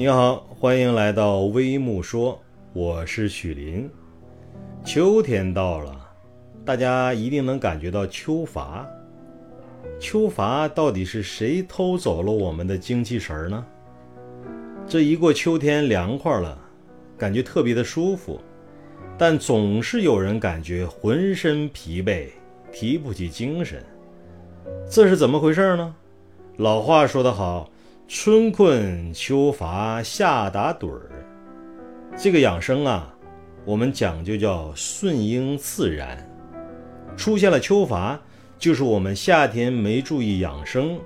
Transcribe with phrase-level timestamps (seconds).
[0.00, 2.40] 你好，欢迎来到微木说，
[2.72, 3.86] 我是许林。
[4.82, 5.94] 秋天到了，
[6.64, 8.88] 大家一定能感觉到秋乏。
[10.00, 13.66] 秋乏到底是谁偷走了我们的精气神儿呢？
[14.86, 16.56] 这一过秋天凉快了，
[17.18, 18.40] 感觉特别的舒服，
[19.18, 22.28] 但总是有人感觉浑身疲惫，
[22.72, 23.84] 提不起精神。
[24.90, 25.94] 这是怎么回事呢？
[26.56, 27.68] 老话说得好。
[28.12, 31.12] 春困秋乏夏打盹儿，
[32.18, 33.14] 这个养生啊，
[33.64, 36.18] 我们讲究叫顺应自然。
[37.16, 38.20] 出现了秋乏，
[38.58, 40.98] 就是我们夏天没注意养生，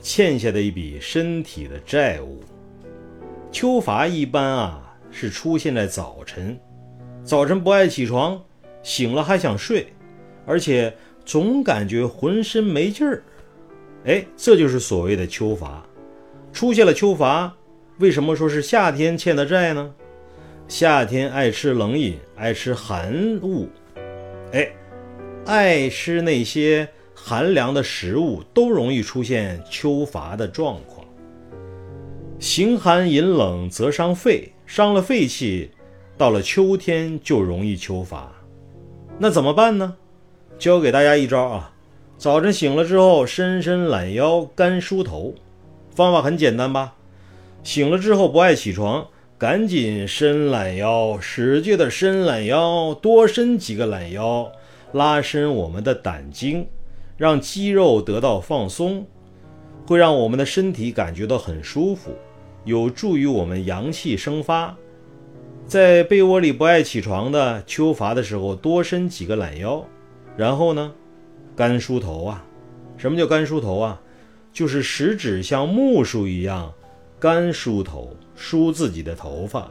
[0.00, 2.42] 欠下的一笔身体的债务。
[3.52, 6.58] 秋乏一般啊是出现在早晨，
[7.22, 8.42] 早晨不爱起床，
[8.82, 9.86] 醒了还想睡，
[10.44, 10.92] 而且
[11.24, 13.22] 总感觉浑身没劲儿。
[14.04, 15.86] 哎，这就是所谓的秋乏。
[16.52, 17.54] 出现了秋乏，
[17.98, 19.94] 为什么说是夏天欠的债呢？
[20.68, 23.68] 夏天爱吃冷饮，爱吃寒物，
[24.52, 24.70] 哎，
[25.46, 31.06] 爱吃那些寒凉的食物，都容易出现秋乏的状况。
[32.38, 35.70] 行寒饮冷则伤肺，伤了肺气，
[36.16, 38.32] 到了秋天就容易秋乏。
[39.18, 39.96] 那怎么办呢？
[40.58, 41.72] 教给大家一招啊，
[42.16, 45.34] 早晨醒了之后，伸伸懒腰，干梳头。
[45.94, 46.94] 方法很简单吧？
[47.62, 54.50] 醒了之后不爱起床，赶紧伸懒腰，使劲的伸懒腰，多伸几个懒腰，
[54.92, 56.66] 拉伸我们的胆经，
[57.16, 59.06] 让肌肉得到放松，
[59.86, 62.12] 会让我们的身体感觉到很舒服，
[62.64, 64.74] 有助于我们阳气生发。
[65.66, 69.84] 在被窝里不爱起床的，秋乏的时候多伸几个懒腰，
[70.36, 70.92] 然后呢，
[71.54, 72.44] 干梳头啊。
[72.96, 74.00] 什么叫干梳头啊？
[74.52, 76.72] 就是食指像木梳一样
[77.18, 79.70] 干梳头，梳自己的头发，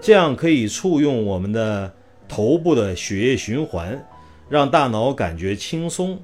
[0.00, 1.92] 这样可以促用我们的
[2.28, 4.06] 头部的血液循环，
[4.48, 6.18] 让大脑感觉轻松。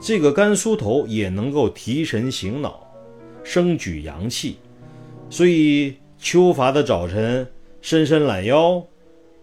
[0.00, 2.86] 这个干梳头也能够提神醒脑，
[3.44, 4.56] 升举阳气。
[5.30, 7.46] 所以秋乏的早晨，
[7.80, 8.84] 伸伸懒腰，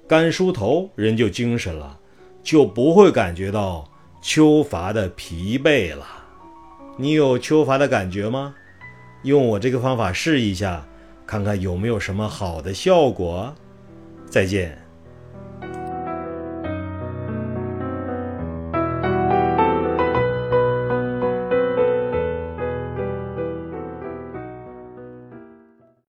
[0.07, 1.97] 干梳头，人就精神了，
[2.43, 3.89] 就不会感觉到
[4.21, 6.05] 秋乏的疲惫了。
[7.01, 8.53] 你有秋乏的感觉吗？
[9.23, 10.85] 用我这个方法试一下，
[11.25, 13.55] 看看有没有什么好的效果。
[14.29, 14.77] 再见。